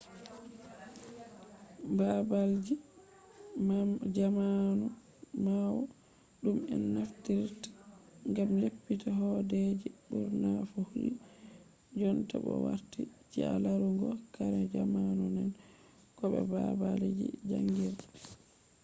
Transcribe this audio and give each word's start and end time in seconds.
baabalji 1.97 2.75
jamanu 4.15 4.85
ɓawo 5.43 5.81
ɗum 6.41 6.57
en 6.73 6.83
naftiritta 6.95 7.69
ngam 8.29 8.49
leppita 8.61 9.09
hooɗeeji 9.19 9.87
ɓurna 10.09 10.49
fu 10.69 10.79
hiɗi 10.91 11.19
jonta 11.97 12.35
bo 12.43 12.51
warti 12.65 13.01
ci'a 13.31 13.53
larugo 13.63 14.09
kare 14.35 14.61
jamanu 14.73 15.23
nane 15.35 15.53
ko 16.17 16.23
bo 16.31 16.41
baabalji 16.51 17.25
jaangirde 17.49 18.05